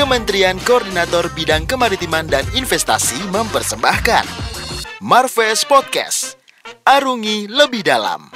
Kementerian 0.00 0.56
Koordinator 0.64 1.28
Bidang 1.36 1.68
Kemaritiman 1.68 2.24
dan 2.24 2.40
Investasi 2.56 3.20
mempersembahkan 3.36 4.24
Marves 5.04 5.60
Podcast. 5.68 6.40
Arungi 6.88 7.44
lebih 7.44 7.84
dalam. 7.84 8.32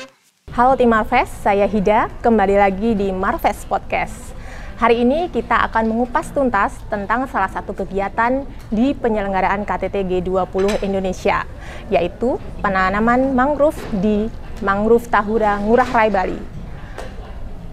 Halo 0.53 0.77
tim 0.77 0.93
Marves, 0.93 1.33
saya 1.41 1.65
Hida, 1.65 2.13
kembali 2.21 2.61
lagi 2.61 2.93
di 2.93 3.09
Marves 3.17 3.65
Podcast. 3.65 4.37
Hari 4.77 5.09
ini 5.09 5.33
kita 5.33 5.65
akan 5.73 5.89
mengupas 5.89 6.37
tuntas 6.37 6.77
tentang 6.93 7.25
salah 7.33 7.49
satu 7.49 7.73
kegiatan 7.73 8.45
di 8.69 8.93
penyelenggaraan 8.93 9.65
KTT 9.65 10.05
G20 10.05 10.85
Indonesia, 10.85 11.49
yaitu 11.89 12.37
penanaman 12.61 13.33
mangrove 13.33 13.81
di 14.05 14.29
Mangrove 14.61 15.09
Tahura 15.09 15.57
Ngurah 15.65 15.89
Rai 15.97 16.13
Bali. 16.13 16.54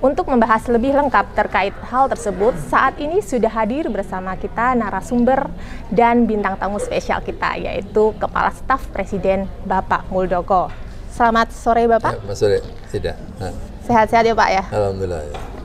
Untuk 0.01 0.25
membahas 0.33 0.65
lebih 0.65 0.97
lengkap 0.97 1.37
terkait 1.37 1.77
hal 1.85 2.09
tersebut, 2.09 2.57
saat 2.73 2.97
ini 2.97 3.21
sudah 3.21 3.53
hadir 3.53 3.85
bersama 3.85 4.33
kita 4.33 4.73
narasumber 4.73 5.45
dan 5.93 6.25
bintang 6.25 6.57
tamu 6.57 6.81
spesial 6.81 7.21
kita, 7.21 7.53
yaitu 7.61 8.09
Kepala 8.17 8.49
Staf 8.49 8.81
Presiden 8.89 9.45
Bapak 9.61 10.09
Muldoko. 10.09 10.73
Selamat 11.13 11.53
sore 11.53 11.85
Bapak. 11.85 12.17
Ya, 12.17 12.25
Mas 12.25 12.41
sore, 12.41 12.65
tidak. 12.89 13.13
Sehat-sehat 13.85 14.25
ya 14.25 14.33
Pak 14.33 14.49
ya? 14.49 14.63
Alhamdulillah 14.73 15.21
ya. 15.21 15.60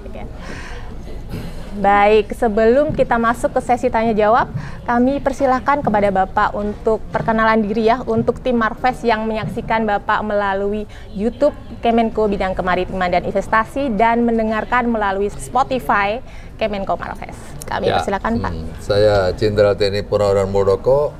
Baik, 1.77 2.33
sebelum 2.33 2.97
kita 2.97 3.21
masuk 3.21 3.53
ke 3.53 3.61
sesi 3.61 3.93
tanya 3.93 4.17
jawab, 4.17 4.49
kami 4.89 5.21
persilahkan 5.21 5.85
kepada 5.85 6.09
Bapak 6.09 6.57
untuk 6.57 7.05
perkenalan 7.13 7.61
diri 7.61 7.93
ya 7.93 8.01
untuk 8.09 8.41
tim 8.41 8.57
Marves 8.57 9.05
yang 9.05 9.29
menyaksikan 9.29 9.85
Bapak 9.85 10.25
melalui 10.25 10.89
YouTube 11.13 11.53
Kemenko 11.85 12.33
Bidang 12.33 12.57
Kemaritiman 12.57 13.13
dan 13.13 13.29
Investasi 13.29 13.93
dan 13.93 14.25
mendengarkan 14.25 14.89
melalui 14.89 15.29
Spotify 15.29 16.25
Kemenko 16.57 16.97
Marves. 16.97 17.37
Kami 17.69 17.93
ya, 17.93 18.01
persilahkan 18.01 18.33
Pak. 18.41 18.53
Hmm, 18.57 18.69
saya 18.81 19.15
Jenderal 19.37 19.77
TNI 19.77 20.01
Purnawirawan 20.09 20.49
Muldoko. 20.49 21.13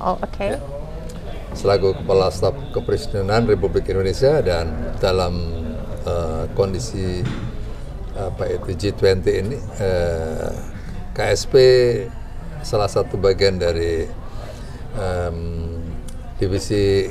Oh, 0.00 0.16
oke. 0.16 0.24
Okay. 0.32 0.56
Ya, 0.56 0.58
selaku 1.52 2.00
Kepala 2.00 2.32
Staf 2.32 2.56
Kepresidenan 2.72 3.44
Republik 3.44 3.84
Indonesia 3.92 4.40
dan 4.40 4.96
dalam 4.98 5.36
uh, 6.08 6.48
kondisi 6.56 7.20
apa 8.12 8.44
itu 8.48 8.70
G20 8.76 9.24
ini 9.24 9.56
eh, 9.80 10.52
KSP 11.16 11.54
salah 12.62 12.88
satu 12.88 13.18
bagian 13.18 13.58
dari 13.58 14.06
um, 14.96 15.68
divisi 16.38 17.10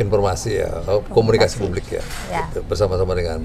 informasi 0.00 0.50
ya 0.60 0.70
oh, 0.88 1.04
komunikasi 1.08 1.60
publik 1.60 1.86
ya, 1.90 2.04
ya. 2.30 2.44
Gitu, 2.50 2.64
bersama-sama 2.64 3.12
dengan 3.16 3.44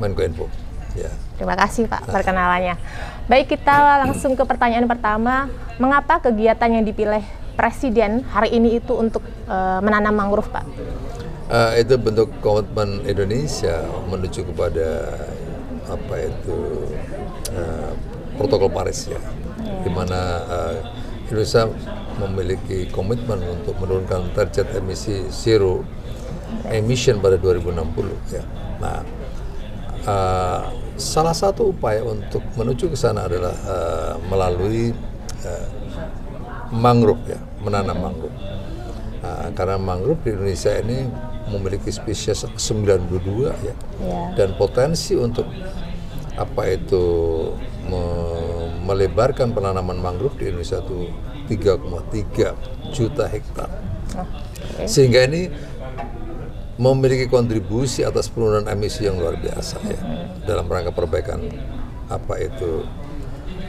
Menko 0.00 0.20
Info. 0.24 0.46
Ya. 0.92 1.08
Terima 1.40 1.56
kasih 1.56 1.88
Pak 1.88 2.04
nah. 2.04 2.12
perkenalannya. 2.12 2.76
Baik 3.24 3.56
kita 3.56 4.04
langsung 4.04 4.36
ke 4.36 4.44
pertanyaan 4.44 4.84
pertama, 4.84 5.48
mengapa 5.80 6.20
kegiatan 6.20 6.68
yang 6.68 6.84
dipilih 6.84 7.24
Presiden 7.52 8.24
hari 8.32 8.56
ini 8.56 8.80
itu 8.80 8.96
untuk 8.96 9.20
uh, 9.44 9.76
menanam 9.84 10.16
mangrove 10.16 10.48
Pak? 10.48 10.64
Uh, 11.52 11.76
itu 11.76 12.00
bentuk 12.00 12.32
komitmen 12.40 13.04
Indonesia 13.04 13.84
menuju 14.08 14.48
kepada 14.52 14.88
apa 15.88 16.14
itu 16.22 16.58
uh, 17.54 17.92
protokol 18.38 18.70
Paris 18.70 19.10
ya, 19.10 19.20
di 19.82 19.90
mana 19.90 20.20
uh, 20.46 20.74
Indonesia 21.28 21.68
memiliki 22.20 22.86
komitmen 22.92 23.40
untuk 23.40 23.74
menurunkan 23.80 24.36
target 24.36 24.68
emisi 24.76 25.26
zero 25.32 25.82
emission 26.68 27.18
pada 27.18 27.40
2060 27.40 28.36
ya. 28.36 28.44
Nah, 28.78 29.00
uh, 30.04 30.62
salah 31.00 31.34
satu 31.34 31.72
upaya 31.72 32.04
untuk 32.04 32.44
menuju 32.54 32.92
ke 32.92 32.96
sana 32.98 33.26
adalah 33.26 33.54
uh, 33.64 34.14
melalui 34.28 34.92
uh, 35.46 35.66
mangrove 36.72 37.24
ya, 37.28 37.40
menanam 37.64 37.96
mangrove. 37.96 38.36
Uh, 39.22 39.48
karena 39.54 39.78
mangrove 39.78 40.18
di 40.26 40.34
Indonesia 40.34 40.74
ini 40.82 41.06
memiliki 41.50 41.90
spesies 41.90 42.46
92 42.46 43.50
ya. 43.50 43.54
ya. 43.58 43.74
Dan 44.38 44.54
potensi 44.54 45.16
untuk 45.18 45.46
apa 46.38 46.62
itu 46.70 47.04
me 47.86 48.04
melebarkan 48.82 49.54
penanaman 49.54 49.94
mangrove 50.02 50.34
di 50.42 50.50
Indonesia 50.50 50.82
itu 50.82 51.06
3,3 51.46 52.90
juta 52.90 53.24
hektar. 53.30 53.70
Oh, 54.18 54.26
okay. 54.26 54.90
Sehingga 54.90 55.22
ini 55.30 55.46
memiliki 56.82 57.30
kontribusi 57.30 58.02
atas 58.02 58.26
penurunan 58.26 58.66
emisi 58.66 59.06
yang 59.06 59.20
luar 59.20 59.38
biasa 59.38 59.76
ya 59.86 60.00
hmm. 60.02 60.48
dalam 60.48 60.66
rangka 60.66 60.90
perbaikan 60.90 61.38
apa 62.10 62.34
itu 62.42 62.82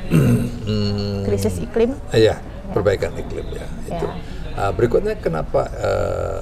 krisis 1.29 1.61
iklim. 1.61 1.93
Iya, 2.09 2.41
perbaikan 2.73 3.13
iklim 3.13 3.45
ya, 3.53 3.61
ya. 3.61 3.67
itu. 3.93 4.07
Uh, 4.53 4.71
berikutnya 4.73 5.17
kenapa 5.17 5.69
uh, 5.77 6.41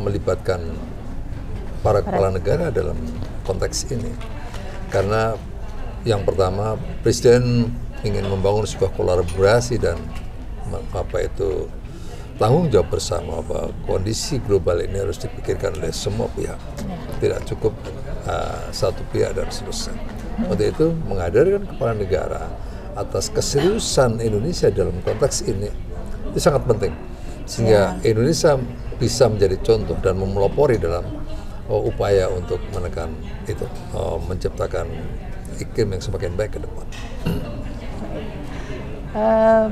melibatkan 0.00 0.60
para 1.82 2.00
kepala 2.00 2.32
negara 2.32 2.70
dalam 2.70 2.96
konteks 3.42 3.90
ini. 3.90 4.12
Karena 4.88 5.34
yang 6.06 6.22
pertama 6.22 6.78
presiden 7.02 7.72
ingin 8.02 8.26
membangun 8.26 8.66
sebuah 8.66 8.92
kolaborasi 8.94 9.78
dan 9.78 9.98
apa 10.72 11.18
itu 11.22 11.68
tanggung 12.40 12.72
jawab 12.72 12.88
bersama 12.90 13.44
bahwa 13.44 13.70
kondisi 13.84 14.40
global 14.42 14.80
ini 14.80 14.98
harus 14.98 15.20
dipikirkan 15.20 15.76
oleh 15.78 15.92
semua 15.92 16.26
pihak. 16.32 16.58
Tidak 17.20 17.40
cukup 17.54 17.74
uh, 18.26 18.72
satu 18.72 19.04
pihak 19.12 19.36
dan 19.36 19.46
seterusnya. 19.52 19.94
Untuk 20.48 20.64
itu 20.64 20.86
menghadirkan 21.06 21.68
kepala 21.68 21.92
negara 21.92 22.42
atas 22.96 23.32
keseriusan 23.32 24.20
Indonesia 24.20 24.68
dalam 24.68 24.96
konteks 25.04 25.44
ini 25.48 25.68
itu 26.32 26.40
sangat 26.40 26.64
penting. 26.64 26.92
Sehingga 27.44 28.00
ya. 28.00 28.10
Indonesia 28.16 28.56
bisa 29.02 29.26
menjadi 29.26 29.58
contoh 29.58 29.98
dan 29.98 30.14
memelopori 30.14 30.78
dalam 30.78 31.02
uh, 31.66 31.82
upaya 31.82 32.30
untuk 32.30 32.62
menekan 32.70 33.10
itu 33.50 33.66
uh, 33.98 34.14
menciptakan 34.30 34.86
iklim 35.58 35.98
yang 35.98 36.02
semakin 36.02 36.38
baik 36.38 36.54
ke 36.54 36.60
depan. 36.62 36.86
Uh, 39.10 39.66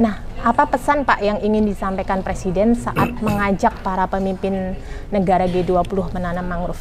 nah, 0.00 0.24
apa 0.40 0.64
pesan 0.72 1.04
Pak 1.04 1.20
yang 1.20 1.36
ingin 1.44 1.68
disampaikan 1.68 2.24
Presiden 2.24 2.72
saat 2.72 3.12
mengajak 3.20 3.76
para 3.84 4.08
pemimpin 4.08 4.72
negara 5.12 5.44
G20 5.44 6.16
menanam 6.16 6.48
mangrove? 6.48 6.80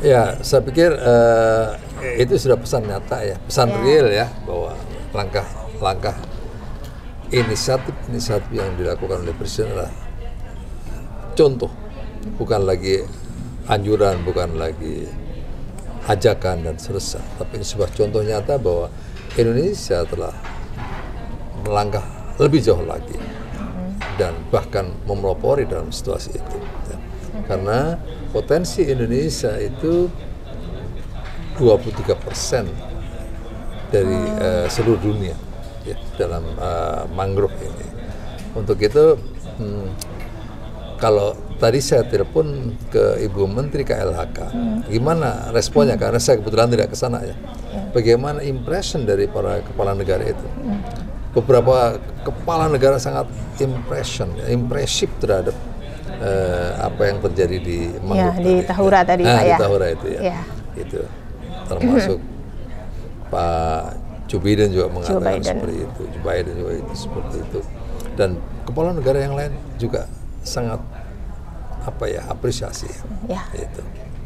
Ya, 0.00 0.40
saya 0.40 0.64
pikir 0.64 0.96
uh, 0.96 1.76
itu 2.16 2.40
sudah 2.40 2.56
pesan 2.56 2.88
nyata 2.88 3.20
ya, 3.20 3.36
pesan 3.36 3.68
ya. 3.68 3.80
real 3.84 4.06
ya 4.08 4.26
bahwa 4.48 4.72
langkah-langkah 5.12 6.16
inisiatif-inisiatif 7.28 8.48
yang 8.52 8.72
dilakukan 8.80 9.24
oleh 9.24 9.32
Presiden 9.36 9.72
adalah 9.72 10.03
contoh, 11.34 11.70
bukan 12.38 12.64
lagi 12.64 13.04
anjuran, 13.68 14.22
bukan 14.24 14.56
lagi 14.56 15.10
ajakan 16.08 16.64
dan 16.64 16.74
seterusnya. 16.78 17.22
Tapi 17.36 17.60
ini 17.60 17.66
sebuah 17.66 17.90
contoh 17.92 18.22
nyata 18.22 18.54
bahwa 18.56 18.86
Indonesia 19.34 20.06
telah 20.06 20.34
melangkah 21.64 22.04
lebih 22.38 22.60
jauh 22.60 22.82
lagi 22.84 23.16
dan 24.20 24.34
bahkan 24.52 24.94
memelopori 25.08 25.66
dalam 25.66 25.90
situasi 25.90 26.38
itu. 26.38 26.58
Ya. 26.90 26.98
Karena 27.50 27.98
potensi 28.30 28.86
Indonesia 28.86 29.58
itu 29.58 30.06
23 31.58 32.14
persen 32.18 32.66
dari 33.90 34.18
uh, 34.42 34.66
seluruh 34.66 34.98
dunia 34.98 35.36
ya, 35.86 35.96
dalam 36.18 36.42
uh, 36.58 37.06
mangrove 37.14 37.54
ini. 37.62 37.86
Untuk 38.54 38.78
itu, 38.82 39.18
hmm, 39.58 40.13
kalau 40.98 41.34
tadi 41.58 41.78
saya 41.82 42.06
telepon 42.06 42.74
ke 42.90 43.24
Ibu 43.26 43.46
Menteri 43.50 43.82
KLHK, 43.82 44.38
hmm. 44.50 44.78
gimana 44.90 45.50
responnya? 45.50 45.96
Hmm. 45.98 46.02
Karena 46.08 46.18
saya 46.20 46.38
kebetulan 46.40 46.68
tidak 46.70 46.88
ke 46.92 46.96
sana 46.98 47.22
ya. 47.22 47.34
ya. 47.34 47.82
Bagaimana 47.90 48.42
impression 48.42 49.06
dari 49.06 49.26
para 49.26 49.62
kepala 49.62 49.94
negara 49.94 50.22
itu? 50.26 50.46
Hmm. 50.62 50.80
Beberapa 51.34 51.98
kepala 52.22 52.70
negara 52.70 52.94
sangat 53.02 53.26
impression, 53.58 54.30
ya, 54.38 54.54
impresif 54.54 55.10
terhadap 55.18 55.54
uh, 56.22 56.70
apa 56.78 57.10
yang 57.10 57.18
terjadi 57.18 57.56
di 57.58 57.78
mangrove 58.06 58.38
ya, 58.38 58.44
di 58.46 58.54
Tahura 58.62 59.00
ya. 59.02 59.04
tadi, 59.04 59.22
nah, 59.26 59.34
Pak 59.34 59.42
ya. 59.42 59.56
Di 59.58 59.62
Tahura 59.62 59.86
itu 59.90 60.06
ya. 60.06 60.20
ya. 60.22 60.40
Itu 60.78 61.00
termasuk 61.66 62.18
Pak 63.34 63.82
Joe 64.30 64.40
Biden 64.40 64.68
juga 64.70 64.86
mengatakan 64.94 65.26
Biden. 65.26 65.42
seperti 65.42 65.76
itu, 65.82 66.02
Joe 66.14 66.22
Biden 66.22 66.54
juga 66.54 66.72
itu 66.78 66.92
seperti 66.94 67.36
itu, 67.42 67.60
dan 68.14 68.30
kepala 68.62 68.94
negara 68.94 69.18
yang 69.20 69.34
lain 69.34 69.52
juga 69.76 70.06
sangat 70.44 70.80
apa 71.84 72.04
ya 72.08 72.22
apresiasi. 72.28 72.88
Ya. 73.28 73.44
Itu. 73.52 73.82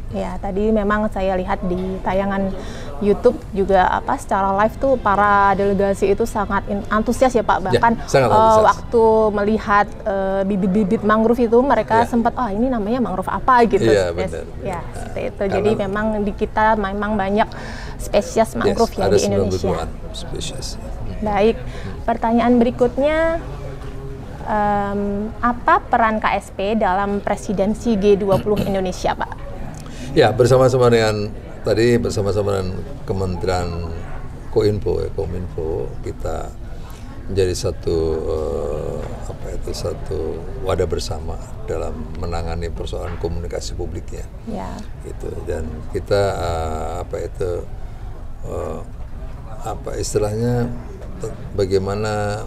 Ya, 0.09 0.41
tadi 0.41 0.73
memang 0.73 1.05
saya 1.13 1.37
lihat 1.37 1.61
di 1.69 2.01
tayangan 2.01 2.49
YouTube 2.97 3.37
juga 3.53 3.85
apa 3.85 4.17
secara 4.17 4.57
live 4.57 4.73
tuh 4.81 4.97
para 4.97 5.53
delegasi 5.53 6.17
itu 6.17 6.25
sangat 6.25 6.65
antusias 6.89 7.29
ya 7.29 7.45
Pak. 7.45 7.69
Ya, 7.69 7.77
Bahkan 7.77 7.93
ya, 8.09 8.25
uh, 8.25 8.65
waktu 8.65 9.05
melihat 9.37 9.85
uh, 10.09 10.41
bibit-bibit 10.49 11.05
mangrove 11.05 11.45
itu 11.45 11.61
mereka 11.61 12.01
ya. 12.01 12.09
sempat 12.09 12.33
oh 12.33 12.49
ini 12.49 12.73
namanya 12.73 13.05
mangrove 13.05 13.29
apa 13.29 13.69
gitu. 13.69 13.85
Benar. 13.85 14.49
Ya, 14.65 14.81
seperti 14.97 15.21
itu. 15.29 15.43
Jadi 15.45 15.69
memang 15.77 16.05
di 16.25 16.33
kita 16.33 16.73
memang 16.73 17.13
banyak 17.13 17.47
spesies 18.01 18.57
mangrove 18.57 18.89
yes, 18.97 18.99
ya 18.99 19.05
di 19.13 19.19
Indonesia. 19.29 19.85
spesies. 20.17 20.81
Baik. 21.21 21.61
Pertanyaan 22.09 22.57
berikutnya 22.57 23.37
um, 24.49 25.29
apa 25.39 25.85
peran 25.85 26.17
KSP 26.17 26.81
dalam 26.81 27.21
presidensi 27.21 27.93
G20 27.95 28.65
Indonesia, 28.65 29.13
Pak? 29.13 29.31
Ya, 30.17 30.33
bersama-sama 30.33 30.89
dengan 30.89 31.29
tadi 31.61 32.01
bersama-sama 32.01 32.57
dengan 32.57 32.81
Kementerian 33.05 33.69
Koinfo, 34.49 35.05
ya, 35.05 35.09
Kominfo 35.13 35.85
kita 36.01 36.49
menjadi 37.29 37.53
satu 37.53 37.97
uh, 38.25 38.97
apa 39.29 39.53
itu 39.53 39.69
satu 39.69 40.41
wadah 40.65 40.89
bersama 40.89 41.37
dalam 41.69 41.93
menangani 42.17 42.73
persoalan 42.73 43.21
komunikasi 43.21 43.77
publiknya. 43.77 44.25
Ya. 44.49 44.73
Itu 45.05 45.29
dan 45.45 45.69
kita 45.93 46.21
uh, 46.33 46.93
apa 47.05 47.15
itu 47.21 47.51
uh, 48.49 48.81
apa 49.61 49.93
istilahnya 50.01 50.73
bagaimana 51.53 52.41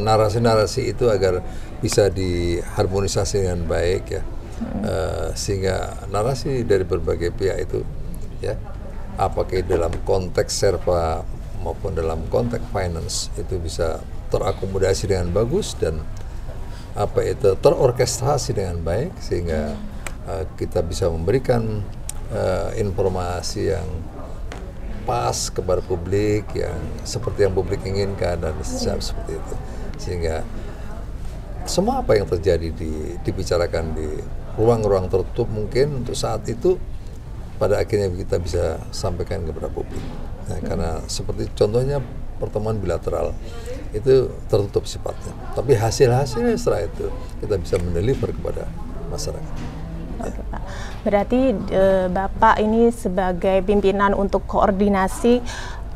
narasi-narasi 0.00 0.86
uh, 0.86 0.92
itu 0.94 1.04
agar 1.10 1.42
bisa 1.82 2.08
diharmonisasi 2.08 3.46
dengan 3.46 3.66
baik 3.66 4.04
ya. 4.10 4.22
Uh, 4.56 5.28
sehingga 5.36 6.08
narasi 6.08 6.64
dari 6.64 6.88
berbagai 6.88 7.28
pihak 7.36 7.68
itu 7.68 7.84
ya 8.40 8.56
apakah 9.20 9.60
dalam 9.60 9.92
konteks 10.08 10.48
serva 10.48 11.20
maupun 11.60 11.92
dalam 11.92 12.24
konteks 12.32 12.64
finance 12.72 13.28
itu 13.36 13.60
bisa 13.60 14.00
terakomodasi 14.32 15.12
dengan 15.12 15.28
bagus 15.32 15.76
dan 15.76 16.00
apa 16.96 17.20
itu 17.28 17.52
terorkestrasi 17.60 18.56
dengan 18.56 18.80
baik 18.80 19.12
sehingga 19.20 19.76
uh, 20.24 20.44
kita 20.56 20.80
bisa 20.80 21.12
memberikan 21.12 21.84
uh, 22.32 22.72
informasi 22.80 23.76
yang 23.76 23.88
pas 25.06 25.48
kepada 25.54 25.78
publik 25.80 26.50
yang 26.52 26.76
seperti 27.06 27.46
yang 27.46 27.54
publik 27.54 27.80
inginkan 27.86 28.42
dan 28.42 28.52
seperti 28.60 29.38
itu 29.38 29.54
sehingga 29.96 30.42
semua 31.66 32.02
apa 32.02 32.14
yang 32.14 32.26
terjadi 32.26 32.70
di, 32.74 33.18
dibicarakan 33.22 33.94
di 33.94 34.08
ruang-ruang 34.58 35.10
tertutup 35.10 35.50
mungkin 35.50 36.02
untuk 36.02 36.14
saat 36.14 36.46
itu 36.46 36.78
pada 37.56 37.80
akhirnya 37.80 38.12
kita 38.12 38.36
bisa 38.38 38.78
sampaikan 38.92 39.42
kepada 39.42 39.66
publik. 39.72 40.00
Nah, 40.46 40.60
karena 40.62 40.90
seperti 41.10 41.50
contohnya 41.56 41.98
pertemuan 42.38 42.76
bilateral 42.78 43.32
itu 43.96 44.30
tertutup 44.46 44.84
sifatnya. 44.84 45.32
Tapi 45.56 45.74
hasil-hasilnya 45.74 46.54
setelah 46.54 46.84
itu 46.86 47.06
kita 47.42 47.56
bisa 47.58 47.76
mendeliver 47.80 48.30
kepada 48.30 48.68
masyarakat. 49.08 49.54
Oke, 50.16 50.40
Pak. 50.40 50.45
Berarti 51.06 51.54
e, 51.54 52.10
Bapak 52.10 52.58
ini 52.58 52.90
sebagai 52.90 53.62
pimpinan 53.62 54.10
untuk 54.10 54.42
koordinasi 54.50 55.38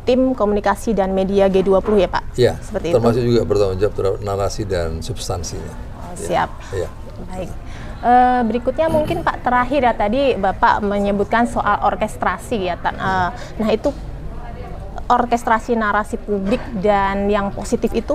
tim 0.06 0.38
komunikasi 0.38 0.94
dan 0.94 1.10
media 1.10 1.50
G20 1.50 1.94
ya, 1.98 2.08
Pak? 2.08 2.24
Iya. 2.38 2.54
Seperti 2.62 2.94
termasuk 2.94 3.22
itu. 3.26 3.28
juga 3.34 3.42
bertanggung 3.42 3.78
jawab 3.82 3.94
terhadap 3.98 4.20
narasi 4.22 4.62
dan 4.70 5.02
substansinya. 5.02 5.74
Oh, 5.98 6.14
siap. 6.14 6.54
Ya. 6.70 6.86
Baik. 7.26 7.50
Uh, 8.00 8.40
berikutnya 8.48 8.88
mungkin 8.88 9.20
Pak 9.20 9.44
terakhir 9.44 9.84
ya 9.84 9.92
tadi 9.92 10.32
Bapak 10.32 10.80
menyebutkan 10.80 11.50
soal 11.50 11.82
orkestrasi 11.84 12.70
ya. 12.70 12.78
Uh, 12.80 13.28
nah 13.60 13.68
itu 13.74 13.90
orkestrasi 15.10 15.74
narasi 15.74 16.16
publik 16.22 16.62
dan 16.78 17.26
yang 17.26 17.50
positif 17.50 17.90
itu 17.90 18.14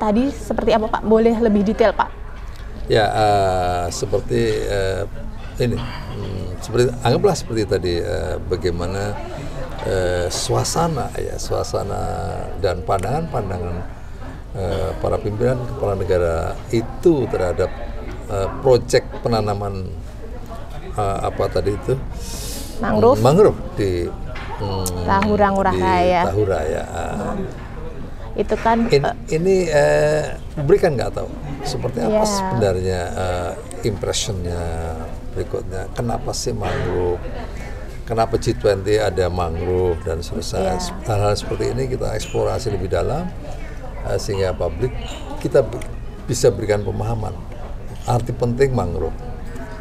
tadi 0.00 0.32
seperti 0.32 0.72
apa 0.72 0.88
Pak? 0.88 1.02
Boleh 1.04 1.36
lebih 1.36 1.68
detail 1.68 1.92
Pak? 1.92 2.10
Ya 2.90 3.06
uh, 3.06 3.84
seperti 3.92 4.66
uh, 4.66 5.06
ini, 5.58 5.76
hmm, 5.76 6.62
seperti 6.62 6.84
anggaplah 7.02 7.34
seperti 7.34 7.62
tadi 7.66 7.94
uh, 7.98 8.36
bagaimana 8.46 9.16
uh, 9.84 10.26
suasana 10.30 11.10
ya 11.16 11.34
suasana 11.40 12.00
dan 12.62 12.84
pandangan-pandangan 12.86 13.76
uh, 14.54 14.90
para 15.02 15.16
pimpinan 15.18 15.58
kepala 15.74 15.94
negara 15.98 16.36
itu 16.70 17.26
terhadap 17.28 17.70
uh, 18.30 18.48
proyek 18.62 19.04
penanaman 19.24 19.90
uh, 20.94 21.18
apa 21.26 21.44
tadi 21.50 21.74
itu 21.74 21.94
mangrove 22.80 23.20
mangrove 23.20 23.58
di 23.76 24.08
hmm, 24.60 25.04
Tahura 25.04 25.48
Ngurah 25.52 25.76
Raya. 25.76 26.22
Tahura 26.30 26.60
ya. 26.64 26.82
Uh, 26.88 27.34
itu 28.38 28.54
kan 28.62 28.86
in, 28.88 29.02
uh, 29.02 29.16
ini 29.26 29.66
uh, 29.68 30.38
berikan 30.64 30.94
nggak 30.94 31.12
tahu 31.18 31.28
seperti 31.66 31.98
apa 31.98 32.22
yeah. 32.22 32.26
sebenarnya 32.26 33.00
uh, 33.18 33.50
impressionnya 33.82 34.62
berikutnya 35.32 35.90
kenapa 35.94 36.34
sih 36.34 36.52
mangrove 36.52 37.22
kenapa 38.04 38.36
G20 38.36 38.98
ada 38.98 39.30
mangrove 39.30 40.02
dan 40.02 40.20
selesai 40.20 40.78
yeah. 40.78 41.06
hal-hal 41.06 41.34
seperti 41.38 41.70
ini 41.70 41.86
kita 41.86 42.10
eksplorasi 42.18 42.74
lebih 42.74 42.90
dalam 42.90 43.30
uh, 44.04 44.18
sehingga 44.18 44.50
publik 44.52 44.90
kita 45.38 45.62
bisa 46.26 46.50
berikan 46.50 46.82
pemahaman 46.86 47.34
arti 48.08 48.32
penting 48.32 48.72
mangrove. 48.72 49.14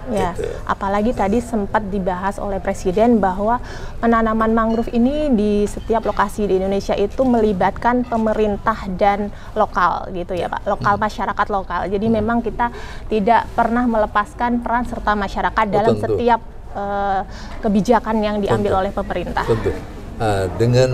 Ya, 0.10 0.34
gitu. 0.34 0.50
apalagi 0.66 1.12
tadi 1.14 1.38
sempat 1.40 1.86
dibahas 1.88 2.42
oleh 2.42 2.58
Presiden 2.58 3.22
bahwa 3.22 3.62
penanaman 4.02 4.52
mangrove 4.52 4.90
ini 4.90 5.30
di 5.34 5.64
setiap 5.70 6.02
lokasi 6.06 6.50
di 6.50 6.58
Indonesia 6.58 6.98
itu 6.98 7.22
melibatkan 7.22 8.04
pemerintah 8.06 8.90
dan 8.98 9.30
lokal 9.54 10.10
gitu 10.12 10.34
ya 10.34 10.50
Pak, 10.50 10.66
lokal 10.66 10.98
hmm. 10.98 11.04
masyarakat 11.06 11.48
lokal. 11.54 11.82
Jadi 11.88 12.08
hmm. 12.10 12.16
memang 12.22 12.38
kita 12.42 12.74
tidak 13.08 13.46
pernah 13.54 13.86
melepaskan 13.86 14.66
peran 14.66 14.86
serta 14.90 15.14
masyarakat 15.14 15.66
oh, 15.66 15.72
dalam 15.72 15.94
tentu. 15.98 16.04
setiap 16.18 16.42
uh, 16.74 17.22
kebijakan 17.62 18.16
yang 18.22 18.36
diambil 18.42 18.78
tentu. 18.78 18.82
oleh 18.82 18.92
pemerintah. 18.92 19.46
Tentu. 19.46 19.72
Uh, 20.20 20.46
dengan 20.60 20.92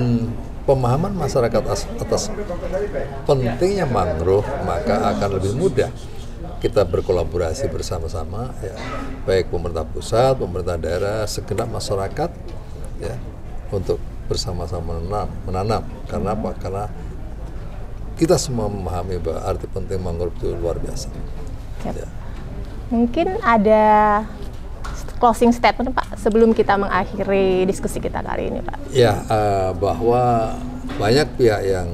pemahaman 0.66 1.14
masyarakat 1.14 1.62
atas 2.02 2.34
pentingnya 3.30 3.86
mangrove 3.86 4.50
maka 4.66 5.14
akan 5.14 5.30
lebih 5.38 5.54
mudah 5.54 5.90
kita 6.66 6.82
berkolaborasi 6.82 7.70
bersama-sama 7.70 8.50
ya 8.58 8.74
baik 9.30 9.54
pemerintah 9.54 9.86
pusat, 9.86 10.34
pemerintah 10.34 10.82
daerah, 10.82 11.22
segenap 11.30 11.70
masyarakat 11.70 12.34
ya 12.98 13.14
untuk 13.70 14.02
bersama-sama 14.26 14.98
menanam, 14.98 15.30
menanam. 15.46 15.84
Karena 16.10 16.34
apa? 16.34 16.58
Karena 16.58 16.90
kita 18.18 18.42
semua 18.42 18.66
memahami 18.66 19.22
bahwa 19.22 19.46
arti 19.46 19.70
penting 19.70 20.02
mangrove 20.02 20.34
itu 20.42 20.58
luar 20.58 20.82
biasa. 20.82 21.14
Ya. 21.86 22.10
Mungkin 22.90 23.38
ada 23.46 23.86
closing 25.22 25.54
statement 25.54 25.94
Pak 25.94 26.18
sebelum 26.18 26.58
kita 26.58 26.82
mengakhiri 26.82 27.70
diskusi 27.70 28.02
kita 28.02 28.26
kali 28.26 28.50
ini 28.50 28.66
Pak. 28.66 28.90
Ya 28.90 29.22
uh, 29.30 29.70
bahwa 29.78 30.58
banyak 30.98 31.30
pihak 31.38 31.62
yang 31.62 31.90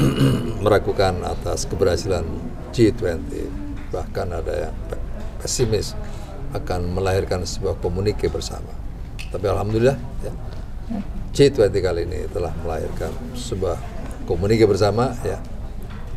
meragukan 0.64 1.20
atas 1.20 1.68
keberhasilan 1.68 2.24
G20 2.72 3.60
bahkan 3.90 4.30
ada 4.30 4.70
yang 4.70 4.74
pesimis 5.42 5.94
akan 6.54 6.94
melahirkan 6.94 7.46
sebuah 7.46 7.78
komunike 7.78 8.26
bersama. 8.26 8.70
Tapi 9.30 9.46
alhamdulillah 9.46 9.98
ya, 10.26 10.32
G20 11.30 11.74
kali 11.78 12.02
ini 12.06 12.26
telah 12.30 12.50
melahirkan 12.66 13.14
sebuah 13.38 13.78
komunike 14.26 14.66
bersama 14.66 15.14
ya 15.22 15.38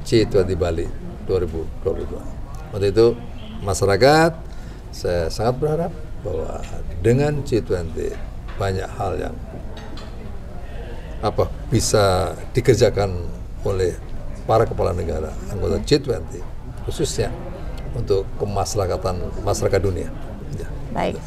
G20 0.06 0.50
Bali 0.58 0.88
2022. 1.30 2.74
Untuk 2.74 2.88
itu 2.89 3.06
masyarakat 3.62 4.32
saya 4.89 5.30
sangat 5.30 5.56
berharap 5.62 5.92
bahwa 6.25 6.62
dengan 7.06 7.46
G20 7.46 8.13
banyak 8.58 8.89
hal 8.98 9.13
yang 9.18 9.36
apa 11.24 11.48
bisa 11.72 12.36
dikerjakan 12.51 13.15
oleh 13.63 13.96
para 14.44 14.68
kepala 14.68 14.92
negara 14.92 15.32
anggota 15.48 15.80
G20 15.80 16.44
khususnya 16.84 17.32
untuk 17.94 18.26
kemasyarakatan 18.42 19.16
masyarakat 19.46 19.80
dunia. 19.82 20.10
Ya. 20.58 20.68
Baik. 20.94 21.18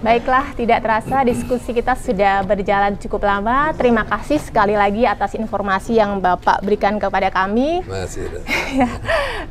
Baiklah, 0.00 0.56
tidak 0.56 0.80
terasa 0.80 1.20
diskusi 1.28 1.76
kita 1.76 1.92
sudah 1.92 2.40
berjalan 2.48 2.96
cukup 2.96 3.20
lama. 3.20 3.68
Terima 3.76 4.00
kasih 4.08 4.40
sekali 4.40 4.72
lagi 4.72 5.04
atas 5.04 5.36
informasi 5.36 6.00
yang 6.00 6.16
Bapak 6.24 6.64
berikan 6.64 6.96
kepada 6.96 7.28
kami. 7.28 7.84
Masih. 7.84 8.26
Ya. 8.70 8.86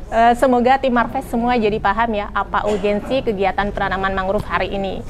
Eh, 0.08 0.32
semoga 0.40 0.80
tim 0.80 0.96
Marves 0.96 1.28
semua 1.28 1.52
jadi 1.60 1.76
paham 1.76 2.16
ya 2.16 2.32
apa 2.32 2.64
urgensi 2.64 3.20
kegiatan 3.20 3.68
penanaman 3.68 4.16
mangrove 4.16 4.48
hari 4.48 4.72
ini. 4.72 5.04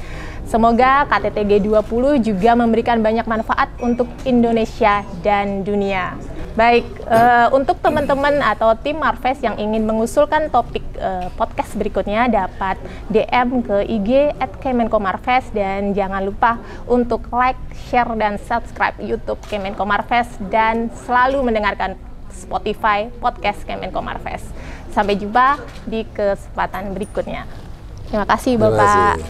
Semoga 0.51 1.07
KTT 1.07 1.47
G20 1.47 2.19
juga 2.19 2.51
memberikan 2.59 2.99
banyak 2.99 3.23
manfaat 3.23 3.71
untuk 3.79 4.11
Indonesia 4.27 5.07
dan 5.23 5.63
dunia. 5.63 6.19
Baik, 6.59 6.83
uh, 7.07 7.47
untuk 7.55 7.79
teman-teman 7.79 8.43
atau 8.43 8.75
tim 8.75 8.99
Marves 8.99 9.39
yang 9.39 9.55
ingin 9.55 9.87
mengusulkan 9.87 10.51
topik 10.51 10.80
uh, 11.01 11.27
podcast 11.33 11.73
berikutnya 11.73 12.29
dapat 12.29 12.77
DM 13.09 13.65
ke 13.65 13.77
IG 13.89 14.37
at 14.37 14.53
Kemenkomarves 14.61 15.49
dan 15.51 15.97
jangan 15.97 16.21
lupa 16.21 16.61
untuk 16.85 17.25
like, 17.33 17.59
share, 17.89 18.13
dan 18.15 18.37
subscribe 18.37 18.95
YouTube 19.01 19.41
Kemenkomarves 19.49 20.29
dan 20.53 20.93
selalu 21.03 21.41
mendengarkan 21.41 21.97
Spotify 22.31 23.09
podcast 23.19 23.65
Kemenkomarves. 23.65 24.45
Sampai 24.93 25.19
jumpa 25.19 25.59
di 25.89 26.05
kesempatan 26.13 26.93
berikutnya. 26.95 27.49
Terima 28.07 28.27
kasih 28.27 28.59
Bapak. 28.59 28.75
Terima 28.75 29.15
kasih. 29.17 29.29